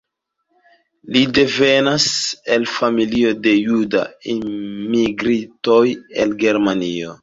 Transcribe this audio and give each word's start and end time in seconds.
Li 1.17 1.21
devenas 1.39 2.07
el 2.57 2.67
familio 2.73 3.37
de 3.45 3.55
juda 3.69 4.05
enmigrintoj 4.37 5.85
el 6.25 6.39
Germanio. 6.47 7.19